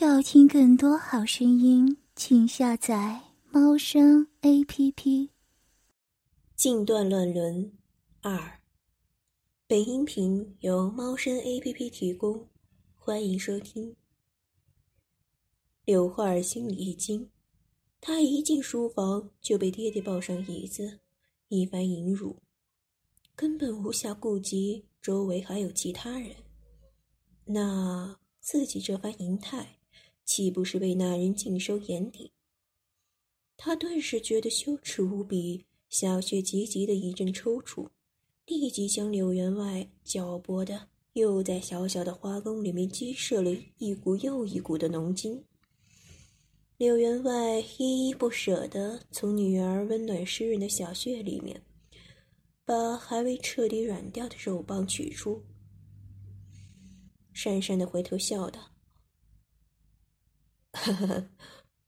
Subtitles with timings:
[0.00, 5.30] 要听更多好声音，请下载猫声 A P P。
[6.54, 7.72] 禁断乱伦
[8.20, 8.60] 二，
[9.66, 12.46] 本音频由猫声 A P P 提供，
[12.94, 13.96] 欢迎收听。
[15.84, 17.28] 柳花儿心里一惊，
[18.00, 21.00] 她一进书房就被爹爹抱上椅子，
[21.48, 22.36] 一番淫辱，
[23.34, 26.36] 根本无暇顾及周围还有其他人。
[27.46, 29.77] 那自己这番淫态。
[30.28, 32.32] 岂不是被那人尽收眼底？
[33.56, 37.88] 他顿时觉得羞耻无比，小穴急急的一阵抽搐，
[38.44, 45.42] 立即将柳员外搅拨的又在小小的花宫里面激射了一股又一股的浓精。
[46.76, 51.62] 柳员外依依不舍地从女儿温暖湿润的小穴里面，
[52.66, 55.42] 把还未彻底软掉的肉棒取出，
[57.34, 58.60] 讪讪的回头笑道。
[60.82, 61.28] 呵呵，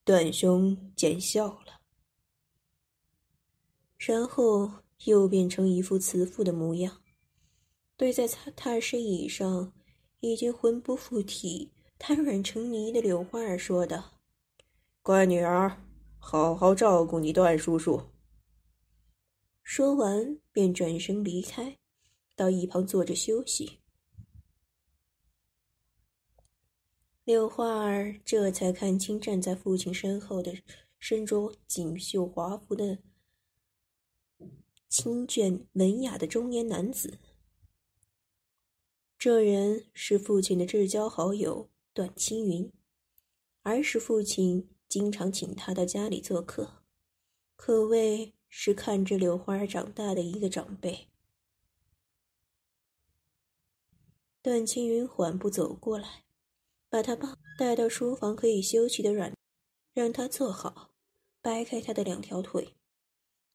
[0.05, 1.81] 段兄见笑了。
[3.99, 4.71] 然后
[5.05, 7.03] 又变成一副慈父的模样，
[7.97, 9.73] 对在他踏尸椅上
[10.21, 14.21] 已经魂不附体、瘫软成泥的柳花儿说道
[15.03, 15.83] ：“乖女儿，
[16.19, 18.11] 好好照顾你段叔叔。”
[19.63, 21.79] 说完便转身离开，
[22.35, 23.81] 到一旁坐着休息。
[27.25, 30.63] 柳花儿这才看清站在父亲身后的
[30.99, 32.99] 身着锦绣华服的
[34.89, 37.19] 清俊文雅的中年男子。
[39.17, 42.73] 这人是父亲的至交好友段青云，
[43.63, 46.83] 儿时父亲经常请他到家里做客，
[47.55, 51.09] 可谓是看着柳花儿长大的一个长辈。
[54.43, 56.25] 段青云缓步走过来。
[56.91, 59.33] 把他抱带到书房可以休息的软，
[59.93, 60.93] 让他坐好，
[61.41, 62.75] 掰开他的两条腿，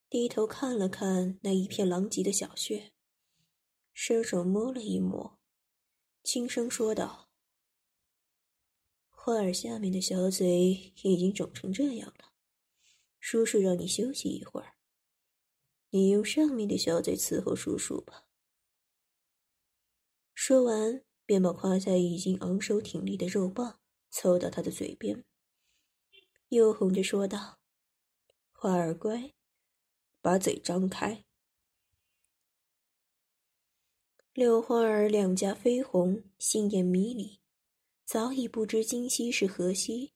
[0.09, 2.93] 低头看了看那一片狼藉的小穴，
[3.93, 5.37] 伸手摸了一摸，
[6.23, 7.30] 轻声说道
[9.11, 12.31] ：“花儿下面的小嘴已经肿成这样了，
[13.20, 14.77] 叔叔让你休息一会儿，
[15.89, 18.30] 你用上面的小嘴伺候叔叔吧。”
[20.33, 21.04] 说完。
[21.25, 25.23] 便把挎在已经昂首挺立的肉棒凑到他的嘴边，
[26.49, 27.59] 又哄着说道
[28.53, 29.33] ：“花儿乖，
[30.21, 31.23] 把嘴张开。”
[34.33, 37.39] 柳花儿两颊绯红，杏眼迷离，
[38.05, 40.13] 早已不知今夕是何夕，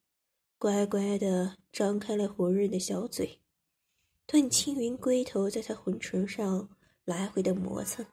[0.58, 3.40] 乖乖的张开了红润的小嘴。
[4.26, 8.06] 段青云龟头在她浑唇上来回的磨蹭，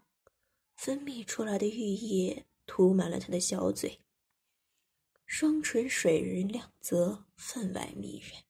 [0.75, 2.46] 分泌出来的玉液。
[2.67, 4.01] 涂满了他的小嘴，
[5.25, 8.43] 双唇水润亮泽，分外迷人。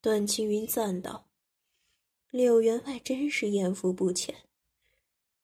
[0.00, 1.28] 段青云赞道
[2.30, 4.48] ：“柳员外真是艳福不浅，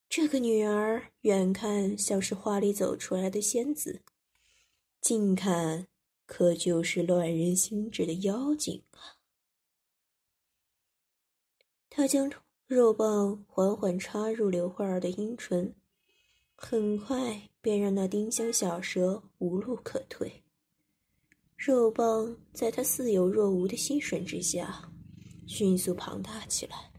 [0.09, 4.03] 这个女儿远看像是画里走出来的仙子，
[5.00, 5.88] 近看
[6.25, 9.19] 可就是乱人心智的妖精啊！”
[11.91, 12.33] 他将。
[12.69, 15.75] 肉棒缓缓插入刘慧儿的阴唇，
[16.55, 20.45] 很快便让那丁香小蛇无路可退。
[21.56, 24.93] 肉棒在他似有若无的吸吮之下，
[25.47, 26.93] 迅速庞大起来。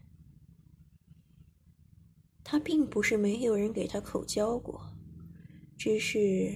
[2.42, 4.84] 他并不是没有人给他口交过，
[5.78, 6.52] 只是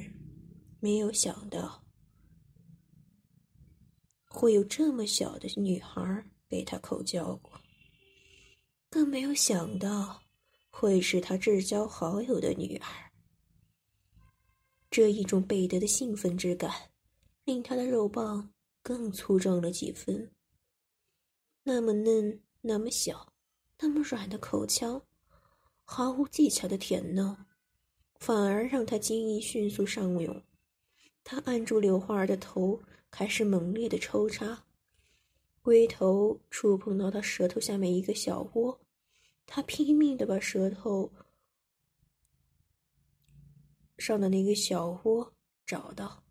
[0.81, 1.85] 没有想到
[4.25, 7.53] 会有这么小的女孩给他口交过。
[8.94, 10.22] 更没有想到
[10.71, 12.87] 会是他至交好友的女儿。
[14.88, 16.71] 这一种倍得的兴奋之感，
[17.43, 18.54] 令他的肉棒
[18.84, 20.31] 更粗壮了几分。
[21.65, 23.33] 那么嫩，那么小，
[23.81, 25.03] 那么软的口腔，
[25.83, 27.37] 毫无技巧的舔弄，
[28.21, 30.41] 反而让他精液迅速上涌。
[31.24, 32.80] 他按住柳花儿的头，
[33.10, 34.66] 开始猛烈的抽插，
[35.63, 38.80] 龟头触碰到他舌头下面一个小窝。
[39.47, 41.13] 他拼命的把舌头
[43.99, 45.33] 上的那个小窝
[45.65, 46.25] 找到，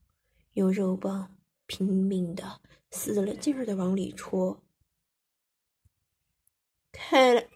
[0.53, 2.61] 用肉棒拼命的、
[2.91, 4.63] 使了劲儿的往里戳。
[6.91, 7.49] 开了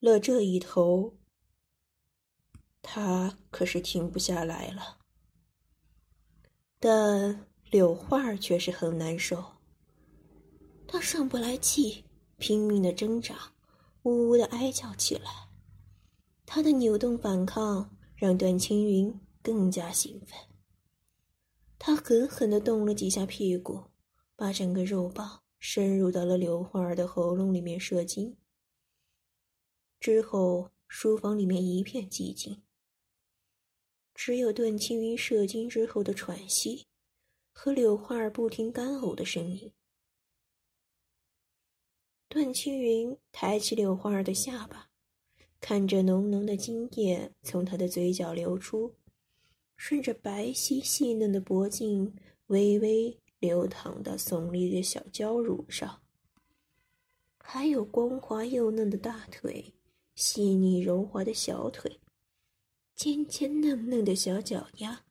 [0.00, 1.16] 了这一头，
[2.80, 4.98] 他可是停不下来了。
[6.80, 9.58] 但柳花儿却是很难受，
[10.86, 12.04] 他上不来气，
[12.38, 13.52] 拼命的挣扎。
[14.08, 15.50] 呜呜的哀叫起来，
[16.46, 20.38] 他的扭动反抗让段青云更加兴奋。
[21.78, 23.84] 他狠狠地动了几下屁股，
[24.34, 28.34] 把整个肉棒深入到了柳花儿的喉咙里面射精。
[30.00, 32.62] 之后，书房里面一片寂静，
[34.14, 36.86] 只有段青云射精之后的喘息，
[37.52, 39.70] 和柳花儿不停干呕的声音。
[42.28, 44.90] 段青云抬起柳花儿的下巴，
[45.60, 48.94] 看着浓浓的精液从她的嘴角流出。
[49.76, 52.12] 顺着白皙细嫩的脖颈，
[52.48, 56.02] 微微流淌到耸立的小娇乳上，
[57.38, 59.72] 还有光滑幼嫩的大腿，
[60.16, 62.00] 细腻柔滑的小腿，
[62.96, 65.04] 尖尖嫩嫩的小脚丫，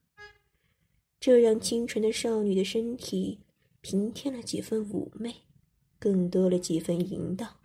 [1.17, 3.39] 这让清纯的少女的身体
[3.79, 5.33] 平添了几分妩媚，
[5.99, 7.55] 更多了几分淫荡，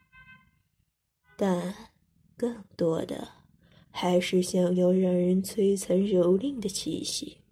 [1.37, 1.75] 但
[2.37, 3.43] 更多的。
[3.95, 7.43] 还是想要让人摧残蹂躏的气息。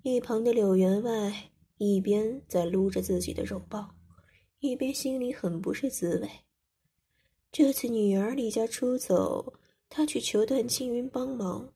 [0.00, 3.94] 一旁的柳员外一边在撸着自己的肉棒，
[4.60, 6.30] 一边心里很不是滋味。
[7.52, 9.52] 这次女儿离家出走，
[9.90, 11.70] 他去求段青云帮忙，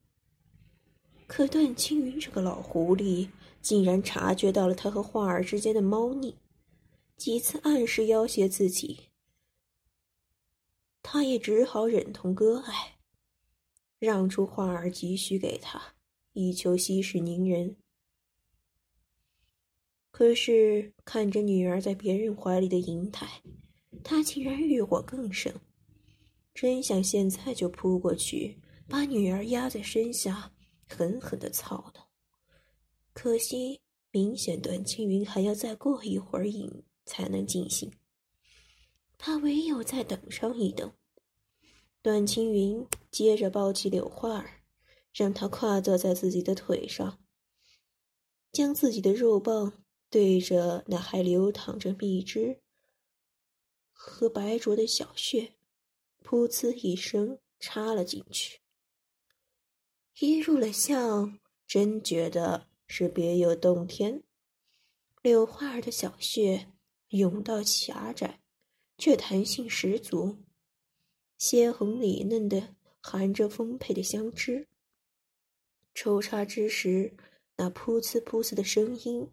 [1.26, 3.28] 可段青云这个老狐狸
[3.64, 6.36] 竟然察觉到了他和花儿之间的猫腻，
[7.16, 9.08] 几次暗示要挟自己。
[11.02, 12.98] 他也只好忍痛割爱，
[13.98, 15.94] 让出花儿急需给他，
[16.34, 17.74] 以求息事宁人。
[20.10, 23.40] 可是看着女儿在别人怀里的银泰，
[24.02, 25.50] 他竟然欲火更盛，
[26.52, 30.52] 真想现在就扑过去，把女儿压在身下，
[30.86, 32.03] 狠狠的操她。
[33.14, 33.80] 可惜，
[34.10, 37.90] 明显段青云还要再过一会儿瘾才能尽兴。
[39.16, 40.92] 他唯有再等上一等。
[42.02, 44.62] 段青云接着抱起柳花儿，
[45.14, 47.24] 让她跨坐在自己的腿上，
[48.52, 52.60] 将自己的肉棒对着那还流淌着蜜汁
[53.90, 55.54] 和白灼的小穴，
[56.22, 58.60] 噗呲一声插了进去。
[60.18, 64.22] 一入了相，真觉得是别有洞天。
[65.22, 66.68] 柳花儿的小穴
[67.10, 68.40] 甬道狭窄。
[68.96, 70.36] 却弹性十足，
[71.36, 74.68] 鲜红里嫩的，含着丰沛的香汁。
[75.94, 77.12] 抽插之时，
[77.56, 79.28] 那噗呲噗呲的声音，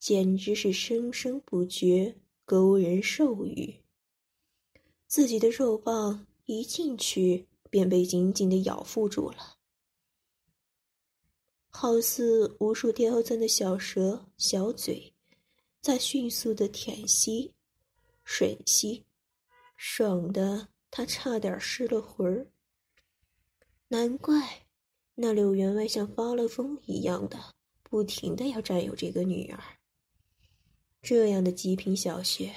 [0.00, 3.76] 简直是声声不绝，勾人兽欲。
[5.06, 9.55] 自己的肉棒一进去，便被紧紧的咬附住了，
[11.78, 15.12] 好似无数刁钻的小蛇、小嘴，
[15.82, 17.52] 在迅速的舔吸。
[18.24, 19.04] 吮吸，
[19.76, 22.46] 爽的他差点失了魂儿。
[23.88, 24.66] 难怪
[25.16, 27.38] 那柳员外像发了疯一样的，
[27.82, 29.62] 不停的要占有这个女儿。
[31.02, 32.50] 这样的极品小穴，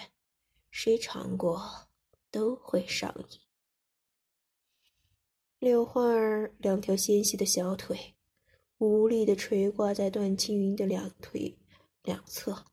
[0.71, 1.89] 谁尝过
[2.31, 3.39] 都会上瘾。
[5.59, 8.15] 柳花儿两条纤细的小腿，
[8.79, 11.57] 无力的垂挂在段青云的两腿
[12.01, 12.65] 两侧。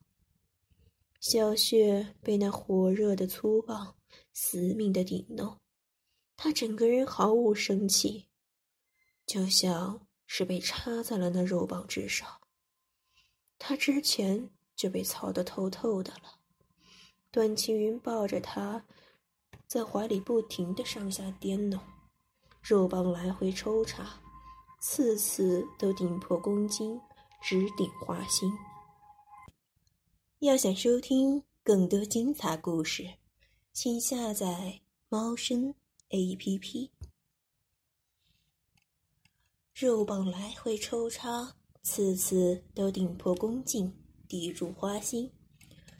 [1.20, 3.96] 小雪被那火热的粗棒
[4.32, 5.58] 死命的顶弄，
[6.36, 8.28] 他整个人毫无生气，
[9.26, 12.28] 就像是被插在了那肉棒之上。
[13.58, 16.38] 他之前就被操得透透的了。
[17.32, 18.86] 段青云抱着他，
[19.66, 21.80] 在怀里不停的上下颠弄，
[22.62, 24.20] 肉棒来回抽插，
[24.78, 27.00] 次次都顶破宫颈，
[27.42, 28.52] 直顶花心。
[30.40, 33.14] 要想收听更多精彩故事，
[33.72, 35.74] 请下载猫声
[36.10, 36.90] A P P。
[39.74, 43.92] 肉棒来回抽插，次次都顶破宫颈，
[44.28, 45.30] 抵住花心，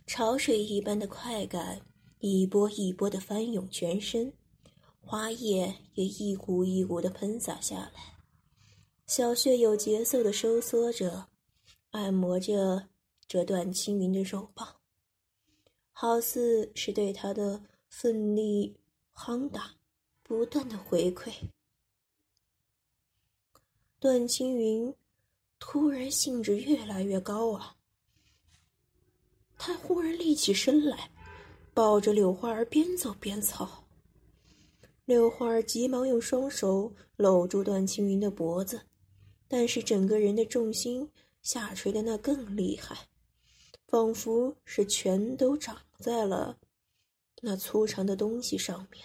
[0.06, 1.80] 潮水一般的快感
[2.20, 4.32] 一波一波的翻涌全身，
[5.00, 8.15] 花叶也一股一股的喷洒下来，
[9.06, 11.28] 小穴有节奏的收缩着，
[11.90, 12.88] 按摩着。
[13.28, 14.76] 这段青云的肉棒，
[15.90, 18.76] 好似是对他的奋力
[19.12, 19.74] 夯打
[20.22, 21.32] 不断的回馈。
[23.98, 24.94] 段青云
[25.58, 27.76] 突然兴致越来越高啊！
[29.58, 31.10] 他忽然立起身来，
[31.74, 33.88] 抱着柳花儿边走边操。
[35.04, 38.82] 柳花儿急忙用双手搂住段青云的脖子，
[39.48, 41.10] 但是整个人的重心
[41.42, 42.96] 下垂的那更厉害。
[43.88, 46.58] 仿佛是全都长在了
[47.40, 49.04] 那粗长的东西上面。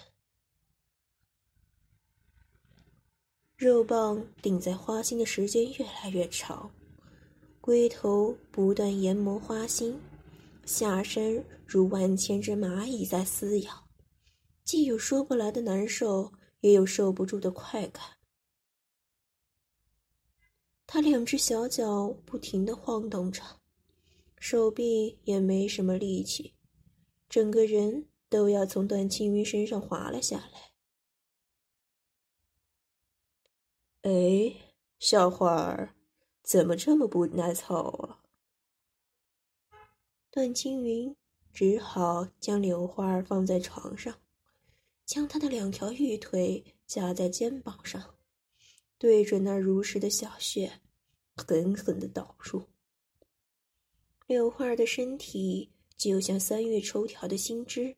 [3.56, 6.68] 肉棒顶在花心的时间越来越长，
[7.60, 10.00] 龟头不断研磨花心，
[10.64, 13.88] 下身如万千只蚂蚁在撕咬，
[14.64, 18.02] 既有说不来的难受，也有受不住的快感。
[20.92, 23.42] 他两只小脚不停的晃动着，
[24.38, 26.52] 手臂也没什么力气，
[27.30, 30.72] 整个人都要从段青云身上滑了下来。
[34.02, 34.54] 哎，
[34.98, 35.94] 小花儿，
[36.42, 38.20] 怎么这么不耐操啊？
[40.30, 41.16] 段青云
[41.54, 44.14] 只好将柳花儿放在床上，
[45.06, 48.16] 将她的两条玉腿夹在肩膀上，
[48.98, 50.80] 对准那如实的小穴，
[51.36, 52.62] 狠狠的倒入。
[54.26, 57.96] 柳花儿的身体就像三月抽条的新枝，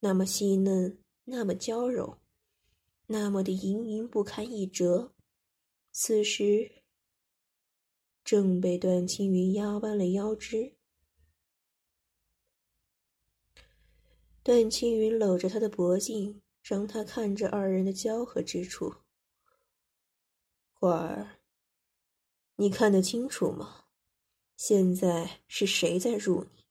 [0.00, 2.18] 那么细嫩，那么娇柔，
[3.06, 5.12] 那么的盈盈不堪一折。
[5.92, 6.82] 此时，
[8.24, 10.74] 正被段青云压弯了腰肢。
[14.42, 18.94] 段青云搂着他的脖颈，让他看着二人的交合之处。
[20.72, 21.38] 花儿，
[22.56, 23.86] 你看得清楚吗？
[24.56, 26.64] 现在是谁在入你？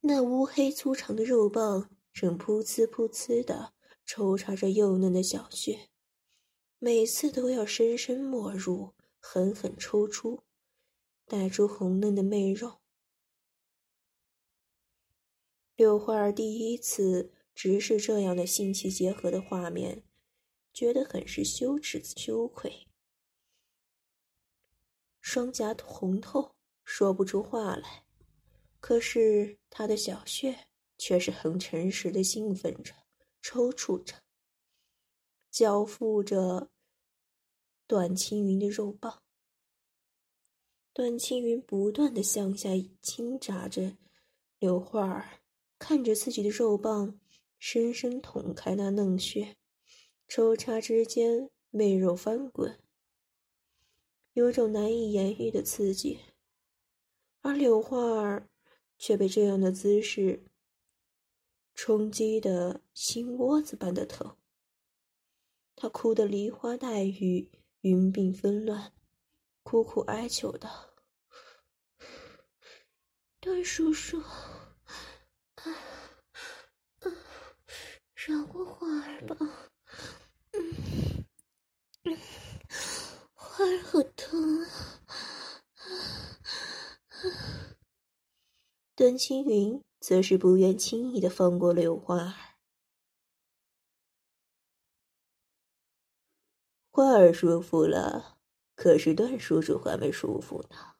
[0.00, 3.72] 那乌黑粗长的肉棒正噗呲噗呲的
[4.04, 5.88] 抽插着幼嫩的小穴。
[6.78, 10.42] 每次都要深深没入，狠狠抽出，
[11.24, 12.80] 带出红嫩的媚肉。
[15.76, 20.04] 柳花儿第一次直视这样的性器结合的画面，
[20.74, 22.86] 觉得很是羞耻羞愧，
[25.32, 28.02] 双颊红透，说不出话来。
[28.80, 30.66] 可是他的小穴
[30.98, 32.92] 却是很诚实的兴奋着，
[33.40, 34.16] 抽搐着。
[35.48, 36.68] 交付着
[37.86, 39.22] 段青云的肉棒，
[40.92, 42.70] 段青云不断的向下
[43.00, 43.96] 倾眨着，
[44.58, 45.38] 柳花儿
[45.78, 47.20] 看着自己的肉棒
[47.60, 49.56] 深深捅开那嫩穴，
[50.26, 52.76] 抽插之间媚肉翻滚，
[54.32, 56.20] 有种难以言喻的刺激，
[57.40, 58.48] 而柳花儿
[58.96, 60.44] 却被这样的姿势
[61.74, 64.36] 冲击的心窝子般的疼。
[65.74, 68.92] 他哭得梨花带雨，云鬓纷乱，
[69.62, 70.94] 苦苦哀求道
[73.40, 74.22] ：“段叔叔，
[78.14, 79.36] 饶过花儿吧，
[82.04, 82.10] 花
[83.60, 84.68] 花儿好疼啊！”
[88.96, 92.32] 段青云则是不愿轻易的放过柳花儿。
[96.90, 98.38] 花儿舒服了，
[98.74, 100.94] 可是段叔叔还没舒服呢。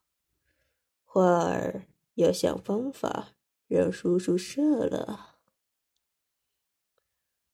[1.03, 1.87] 花儿
[2.17, 3.29] 要想方法
[3.69, 5.39] 让叔叔射了。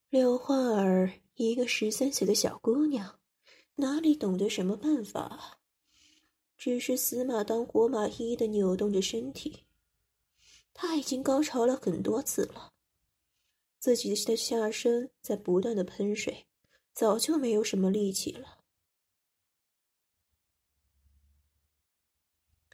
[0.08, 3.15] 柳花儿一个十三岁的小姑娘，
[3.76, 5.58] 哪里懂得什么办法？
[6.56, 9.64] 只是死马当活马医的扭动着身体。
[10.74, 12.72] 他已经高潮了很多次了，
[13.78, 16.46] 自己的下身在不断的喷水。
[16.92, 18.60] 早就没有什么力气了。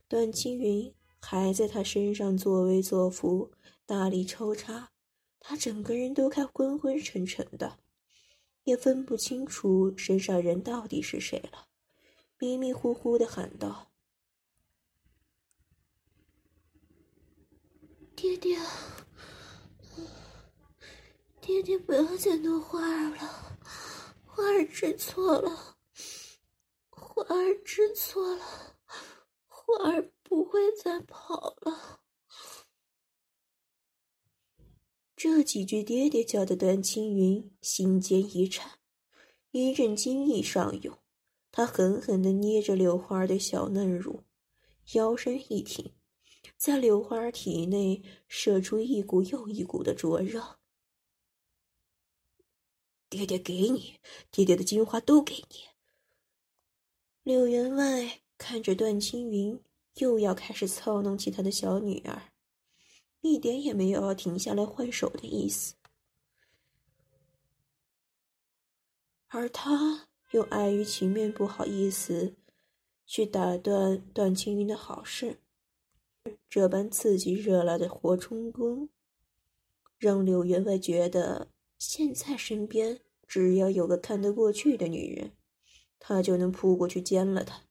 [0.06, 3.50] 段青云还在他身上作威作福，
[3.84, 4.92] 大力抽插，
[5.40, 7.80] 他整个人都快昏昏沉沉的，
[8.64, 11.68] 也分不清楚身上人到底是谁了，
[12.38, 13.92] 迷迷糊糊的喊道
[18.14, 18.58] ：“爹爹，
[21.40, 23.58] 爹爹，不要再弄花儿了。”
[24.34, 25.76] 花儿知错了，
[26.88, 28.76] 花儿知错了，
[29.46, 32.01] 花儿不会再跑了。
[35.24, 38.80] 这几句爹爹叫的，段青云心间一颤，
[39.52, 40.98] 一阵惊意上涌，
[41.52, 44.24] 他狠狠的捏着柳花的小嫩乳，
[44.94, 45.92] 腰身一挺，
[46.56, 50.58] 在柳花体内射出一股又一股的灼热。
[53.08, 54.00] 爹爹给你，
[54.32, 55.68] 爹爹的金花都给你。
[57.22, 59.62] 柳员外看着段青云，
[59.98, 62.31] 又要开始操弄起他的小女儿，
[63.22, 65.74] 一点也没有要停下来换手的意思。
[69.28, 72.36] 而他又碍于情面，不好意思
[73.06, 75.40] 去打断段青云的好事，
[76.50, 78.90] 这般刺激热辣的活冲攻，
[79.98, 81.48] 让柳员外觉得。
[81.78, 85.32] 现在身边只要有个看得过去的女人，
[85.98, 87.64] 他就能扑过去奸了她。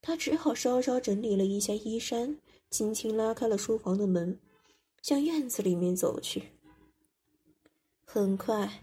[0.00, 2.40] 他只好稍稍整理了一下衣衫，
[2.72, 4.40] 轻轻拉开了书房的门，
[5.02, 6.42] 向院子里面走去。
[8.02, 8.82] 很快，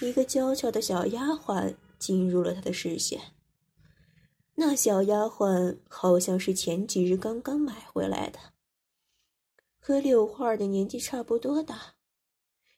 [0.00, 3.20] 一个娇俏的小丫鬟进入了他的视线。
[4.54, 8.38] 那小丫鬟好像是前几日刚刚买回来的，
[9.80, 11.96] 和柳花儿的年纪差不多大，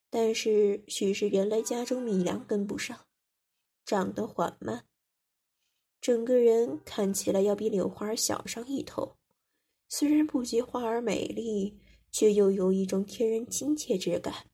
[0.08, 2.98] 但是许是原来家中米粮跟不上，
[3.84, 4.86] 长得缓慢，
[6.00, 9.17] 整个人看起来要比柳花儿小上一头。
[9.88, 11.78] 虽然不及花儿美丽，
[12.12, 14.46] 却又有一种天然亲切之感。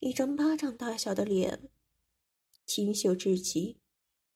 [0.00, 1.70] 一张巴掌大小的脸，
[2.66, 3.78] 清秀至极，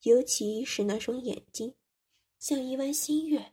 [0.02, 1.75] 尤其是那双眼睛。
[2.38, 3.52] 像一弯新月，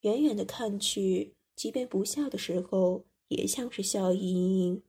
[0.00, 4.82] 远远的看去，即便不笑的时候，也像是笑意盈盈。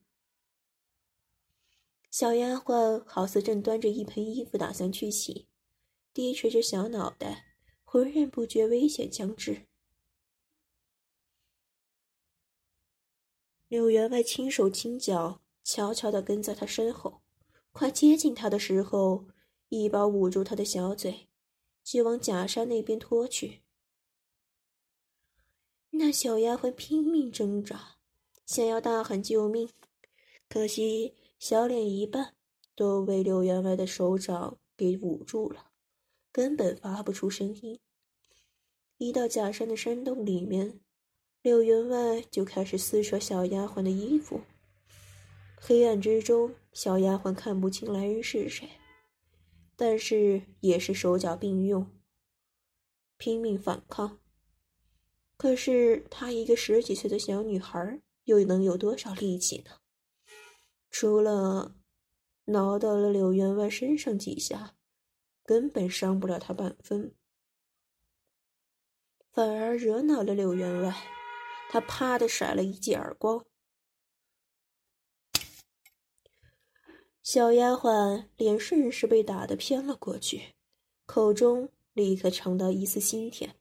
[2.10, 5.48] 小丫鬟好似正端着一盆衣服打算去洗，
[6.14, 9.68] 低垂着小脑袋，浑然不觉危险将至。
[13.76, 17.20] 柳员外轻手轻脚，悄悄的跟在他身后，
[17.74, 19.26] 快接近他的时候，
[19.68, 21.28] 一把捂住他的小嘴。
[21.84, 23.64] 就往假山那边拖去。
[25.90, 27.98] 那小丫鬟拼命挣扎，
[28.46, 29.70] 想要大喊救命，
[30.48, 32.34] 可惜小脸一半
[32.78, 35.72] 都被柳员外的手掌给捂住了，
[36.32, 37.78] 根本发不出声音。
[39.00, 40.80] 一到假山的山洞里面，
[41.46, 44.42] 柳员外就开始撕扯小丫鬟的衣服。
[45.56, 48.68] 黑暗之中，小丫鬟看不清来人是谁。
[49.76, 51.88] 但是也是手脚并用，
[53.18, 54.18] 拼命反抗。
[55.38, 59.74] 可是她一个十几岁的小女孩，又能有多少力气呢？
[60.90, 61.76] 除了
[62.46, 64.76] 挠到了柳员外身上几下，
[65.44, 67.14] 根本伤不了他半分，
[69.32, 71.15] 反而惹恼了柳员外。
[71.70, 73.46] 他啪的甩了一记耳光。
[77.22, 80.54] 小丫鬟脸顺势被打得偏了过去，
[81.06, 83.56] 口中立刻尝到一丝腥甜。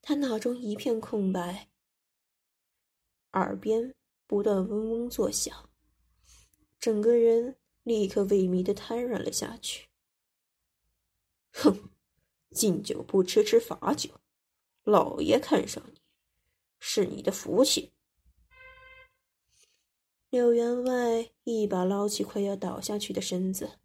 [0.00, 1.68] 她脑中一片空白，
[3.32, 3.94] 耳边
[4.26, 5.68] 不断嗡嗡作响，
[6.78, 9.88] 整个人立刻萎靡的瘫软了下去。
[11.52, 11.90] 哼，
[12.50, 14.20] 敬酒不吃吃罚酒，
[14.84, 16.00] 老爷看上你，
[16.86, 17.94] 是你的福气。
[20.28, 23.78] 柳员外一把捞起快要倒下去的身子，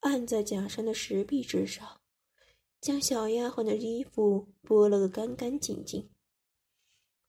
[0.00, 2.00] 按在假山的石壁之上，
[2.80, 6.08] 将小丫鬟的衣服剥了个干干净净。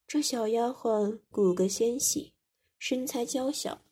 [0.06, 2.32] 这小丫鬟骨骼纤细，
[2.78, 3.82] 身材娇小，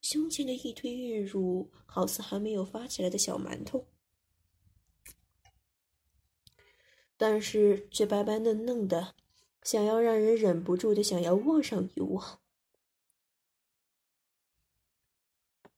[0.00, 3.88] 胸前的一堆玉乳好似还没有发起来的小馒头，
[7.16, 9.16] 但是却白白嫩嫩的，
[9.62, 12.40] 想要让人忍不住的想要握上一握。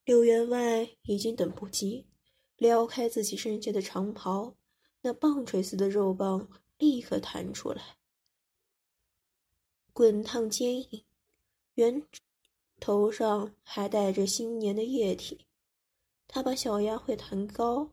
[0.05, 2.07] 柳员外已经等不及，
[2.57, 4.57] 撩开自己身下的长袍，
[5.03, 7.99] 那棒槌似的肉棒立刻弹出来，
[9.93, 11.05] 滚烫坚硬，
[11.75, 12.03] 圆
[12.81, 15.47] 头上还带着新年的液体。
[16.27, 17.93] 他把小丫鬟弹高，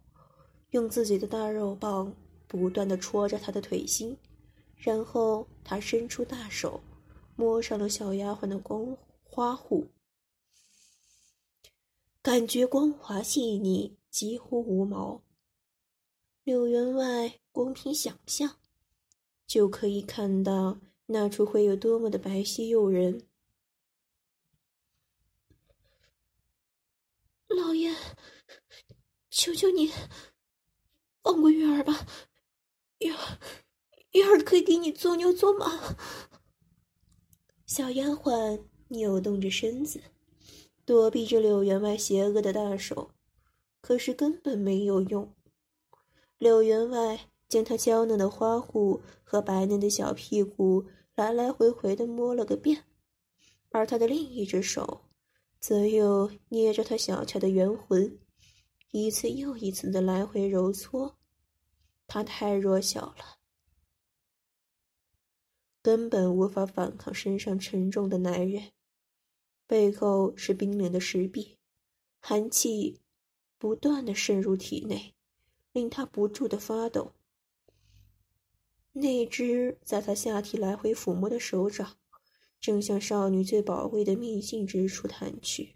[0.72, 2.16] 用自己的大肉棒
[2.48, 4.18] 不断的戳着她的腿心，
[4.80, 6.82] 然后他伸出大手，
[7.36, 9.92] 摸上了小丫鬟的光花护。
[12.22, 15.22] 感觉光滑细腻，几乎无毛。
[16.44, 18.58] 柳员外光凭想象，
[19.46, 23.28] 就可以看到那处会有多么的白皙诱人。
[27.48, 27.94] 老爷，
[29.30, 29.92] 求求你
[31.22, 32.08] 放过月儿吧，
[33.00, 33.40] 月儿，
[34.12, 35.96] 月儿可以给你做牛做马。
[37.66, 40.02] 小丫鬟扭动着身子。
[40.86, 43.12] 躲避着柳员外邪恶的大手，
[43.80, 45.36] 可是根本没有用。
[46.40, 52.86] 柳员外将她娇嫩的花护和白嫩的小屁股来来回回的摸了个遍，
[53.70, 55.02] 而他的另一只手，
[55.60, 58.18] 则又捏着她小巧的圆魂，
[58.90, 61.20] 一次又一次的来回揉搓。
[62.08, 63.39] 她太弱小了，
[65.82, 68.72] 根本无法反抗身上沉重的男人。
[69.66, 71.58] 背后是冰冷的石壁，
[72.20, 73.00] 寒气
[73.58, 75.14] 不断的渗入体内，
[75.72, 77.14] 令他不住的发抖。
[78.94, 81.98] 那只在他下体来回抚摸的手掌，
[82.60, 85.76] 正向少女最宝贵的秘境之处探去。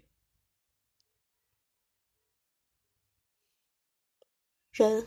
[4.72, 5.06] 人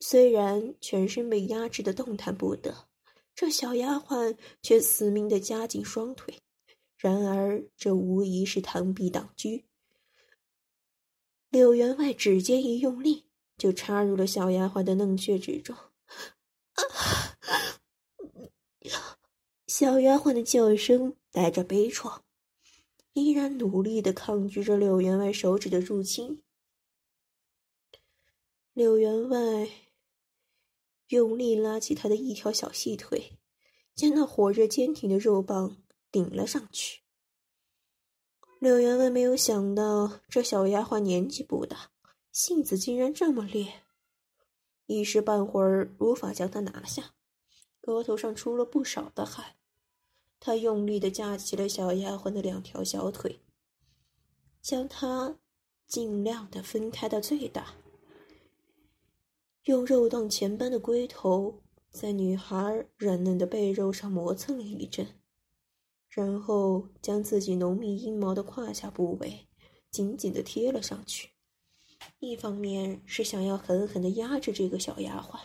[0.00, 2.88] 虽然全身被压制的动弹不得，
[3.34, 6.40] 这小丫鬟却死命的夹紧双腿。
[6.96, 9.48] 然而，这无疑是螳臂挡车。
[11.50, 13.26] 柳员外指尖一用力，
[13.58, 15.76] 就插入了小丫鬟的嫩穴之中。
[19.66, 22.20] 小丫鬟的叫声带着悲怆，
[23.12, 26.42] 依然努力的抗拒着柳员外手指的入侵。
[28.72, 29.68] 柳员外
[31.14, 33.38] 用力拉起他的一条小细腿，
[33.94, 35.76] 将那火热坚挺的肉棒
[36.10, 37.02] 顶了上去。
[38.58, 41.92] 柳员外没有想到，这小丫鬟年纪不大，
[42.32, 43.82] 性子竟然这么烈，
[44.86, 47.14] 一时半会儿无法将她拿下，
[47.82, 49.54] 额头上出了不少的汗。
[50.40, 53.38] 他用力的架起了小丫鬟的两条小腿，
[54.60, 55.38] 将她
[55.86, 57.74] 尽量的分开到最大，
[59.64, 65.06] 用肉棒钳般的龟头在女孩软嫩的背肉上磨蹭了一阵，
[66.08, 69.46] 然后将自己浓密阴毛的胯下部位
[69.90, 71.30] 紧紧的贴了上去。
[72.18, 75.40] 一方面是想要狠狠的压制这个小丫鬟，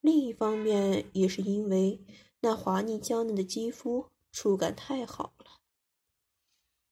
[0.00, 2.04] 另一方面也是因为。
[2.40, 5.62] 那滑腻娇嫩的肌肤触感太好了，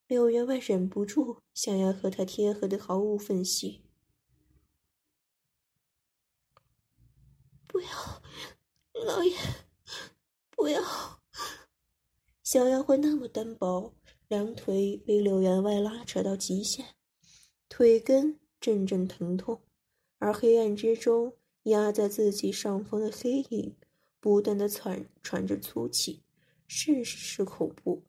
[0.08, 3.83] 柳员外忍不住想要和他贴合的毫无缝隙。
[7.74, 7.88] 不要，
[9.04, 9.36] 老爷，
[10.52, 10.80] 不要！
[12.44, 13.92] 小丫鬟那么单薄，
[14.28, 16.94] 两腿被柳员外拉扯到极限，
[17.68, 19.60] 腿根阵阵疼痛，
[20.18, 23.74] 而黑暗之中压在自己上方的黑影。
[24.20, 26.22] 不断的喘喘着粗气，
[26.68, 28.04] 甚是恐怖。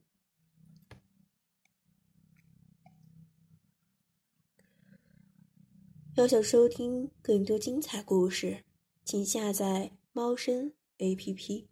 [6.13, 8.63] 要想收听更多精彩故事，
[9.05, 11.69] 请下载猫声 A.P.P。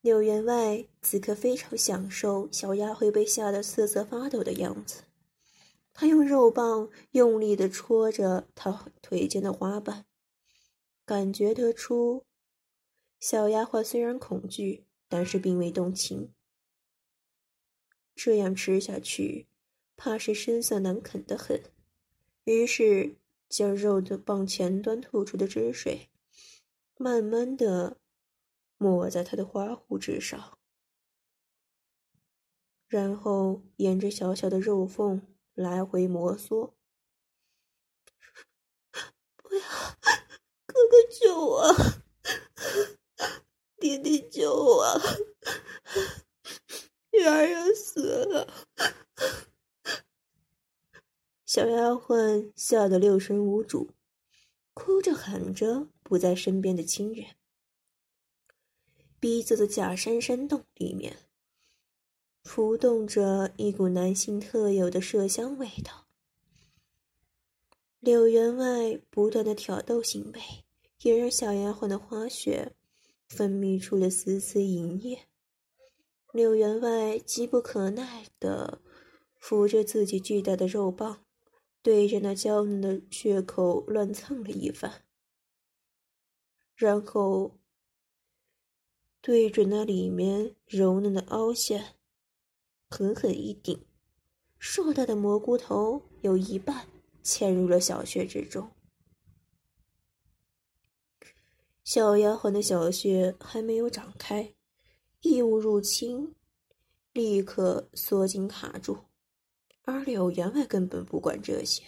[0.00, 5.02] 柳员外此刻非常享受小丫鬟被吓得瑟瑟发抖的样子，
[5.92, 10.06] 他用肉棒用力的戳着她腿间的花瓣。
[11.04, 12.24] 感觉得出，
[13.18, 16.32] 小丫鬟虽然恐惧，但是并未动情。
[18.14, 19.48] 这样吃下去，
[19.96, 21.60] 怕是生涩难啃的很。
[22.44, 23.16] 于是，
[23.54, 26.10] 将肉的棒前端吐出的汁水，
[26.96, 28.00] 慢慢的
[28.78, 30.58] 抹在他的花胡之上，
[32.88, 36.72] 然后沿着小小的肉缝来回摩挲。
[39.36, 39.62] 不要！
[40.66, 41.72] 哥哥救我！
[43.78, 45.00] 弟弟救我！
[47.12, 48.52] 女儿要死了！
[51.54, 53.92] 小丫鬟吓得六神无主，
[54.72, 57.24] 哭着喊着不在身边的亲人。
[59.20, 61.16] 逼仄的假山山洞里面，
[62.42, 66.08] 浮动着一股男性特有的麝香味道。
[68.00, 70.40] 柳员外不断的挑逗行为。
[71.02, 72.72] 也让小丫鬟的花穴
[73.28, 75.28] 分泌出了丝丝淫液。
[76.32, 78.80] 柳员外急不可耐地
[79.38, 81.23] 扶着自己巨大的肉棒，
[81.84, 85.04] 对着那娇嫩的血口乱蹭了一番，
[86.74, 87.58] 然后
[89.20, 91.96] 对准那里面柔嫩的凹陷，
[92.88, 93.84] 狠狠一顶，
[94.58, 96.88] 硕大的蘑菇头有一半
[97.22, 98.72] 嵌入了小穴之中。
[101.82, 104.54] 小丫鬟的小穴还没有长开，
[105.20, 106.34] 异物入侵，
[107.12, 108.96] 立刻缩紧卡住。
[109.84, 111.84] 而柳员外根本不管这些，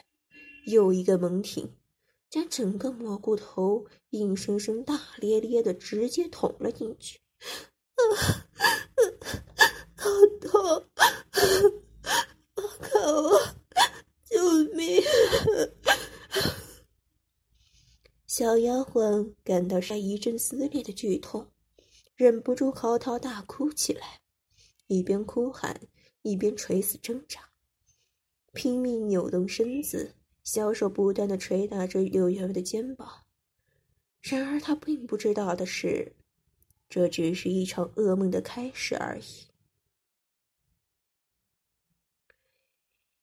[0.67, 1.71] 又一个猛挺，
[2.29, 7.19] 将整个蘑菇头硬生生、大咧咧的直接捅了进去。
[7.97, 8.03] 啊，
[9.97, 10.87] 好痛！
[12.81, 13.41] 看我，
[14.25, 15.03] 救命！
[18.27, 21.51] 小丫鬟感到是一阵撕裂的剧痛，
[22.15, 24.21] 忍不住嚎啕大哭起来，
[24.89, 25.81] 一边哭喊，
[26.21, 27.41] 一边垂死挣扎，
[28.57, 33.25] 拼命扭动身子，小手不断的捶打着柳员外的肩膀。
[34.23, 36.17] 然而他并不知道的是，
[36.89, 39.25] 这只是一场噩梦的开始而已。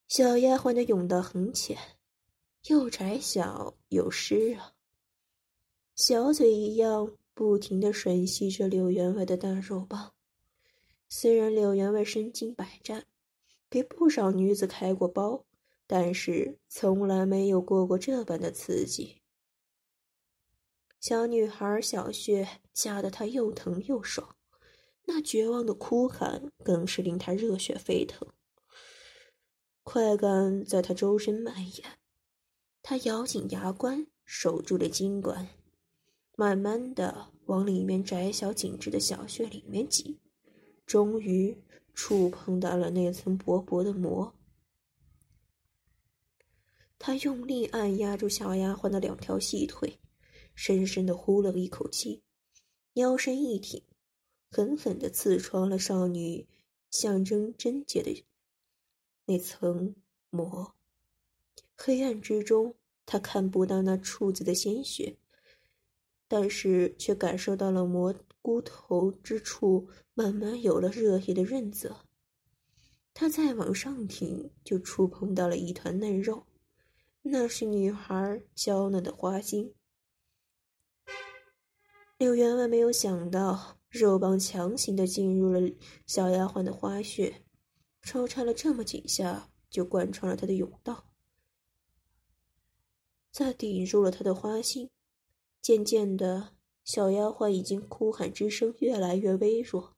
[0.08, 1.76] 小丫鬟的甬道很浅，
[2.68, 4.72] 又窄小又湿啊。
[5.96, 10.14] 小嘴一样不停的吮吸着柳员外的大肉棒，
[11.10, 13.06] 虽然柳员外身经百战，
[13.74, 15.48] 给不少女子开过包，
[15.88, 19.24] 但是从来没有过过这般的刺激。
[21.00, 24.36] 小女孩小穴夹得她又疼又爽，
[25.06, 28.28] 那绝望的哭喊更是令她热血沸腾。
[29.82, 31.98] 快感在她周身蔓延，
[32.84, 35.50] 她咬紧牙关，守住了金管，
[36.36, 40.20] 慢慢的往里面窄小紧致的小穴里面挤，
[40.86, 41.58] 终于
[41.94, 44.34] 触碰到了那层薄薄的膜。
[46.98, 50.00] 他用力按压住小丫鬟的两条细腿，
[50.56, 52.24] 深深的呼了一口气，
[52.94, 53.84] 腰身一挺，
[54.50, 56.48] 狠狠的刺穿了少女
[56.90, 58.26] 象征贞洁的
[59.26, 59.96] 那层
[60.30, 60.74] 膜。
[61.76, 62.76] 黑暗之中，
[63.06, 65.18] 他看不到那处子的鲜血，
[66.30, 72.06] 但是却感受到了蘑菇头之处慢慢有了热液的润泽。
[73.16, 76.46] 他再往上挺，就触碰到了一团嫩肉。
[77.22, 79.74] 那是女孩娇嫩的花茎。
[82.18, 85.62] 柳员外没有想到，肉棒强行的进入了
[86.06, 87.44] 小丫鬟的花穴，
[88.02, 91.06] 抽插了这么几下，就贯穿了她的甬道，
[93.32, 94.90] 再顶住了她的花心。
[95.62, 99.96] 渐渐的，小丫鬟已经哭喊之声越来越微弱，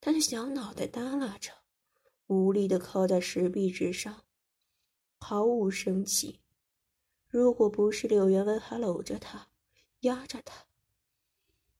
[0.00, 1.52] 她的小脑袋耷拉着，
[2.26, 4.24] 无力的靠在石壁之上。
[5.18, 6.40] 毫无生气。
[7.28, 9.48] 如果不是柳元文还搂着她，
[10.00, 10.66] 压着她，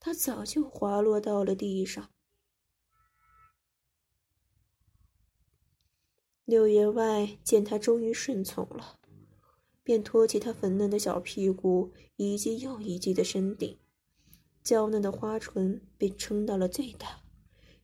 [0.01, 2.11] 她早就滑落到了地上。
[6.45, 8.99] 柳员外见他终于顺从了，
[9.83, 13.79] 便托起他粉嫩的小屁股，一记又一记的身顶，
[14.67, 17.21] 娇嫩的花唇被撑到了最大，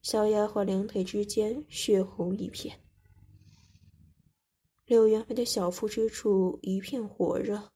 [0.03, 2.81] 小丫鬟两腿之间血红一片。
[4.85, 7.71] 柳元飞的小腹之处一片火热，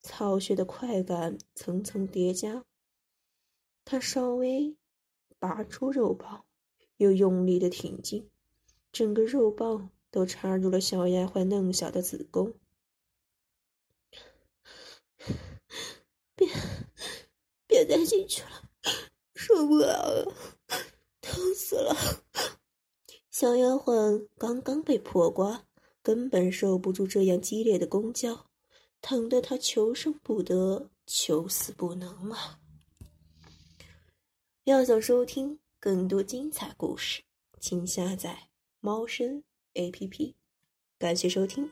[0.00, 2.64] 操穴的快感层层叠加。
[3.84, 4.76] 他稍微
[5.40, 6.44] 拔出肉棒，
[6.98, 8.30] 又用力的挺进，
[8.92, 12.54] 整个肉棒都插入了小丫鬟嫩小的子宫。
[16.36, 16.48] 别，
[17.72, 18.68] 别再进去了，
[19.34, 20.32] 受不了了，
[21.22, 21.96] 疼死了！
[23.30, 25.64] 小丫鬟刚刚被破瓜。
[26.04, 28.50] 根本受不住这样激烈的攻交，
[29.00, 32.58] 疼得他求生不得，求死不能啊！
[34.64, 37.22] 要想收听更多精彩故事，
[37.60, 38.48] 请下载
[38.80, 40.34] 猫声 A P P。
[40.98, 41.70] 感谢收听。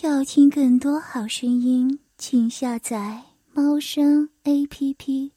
[0.00, 3.29] 要听更多好声音，请下载
[3.62, 5.34] 猫声 A P P。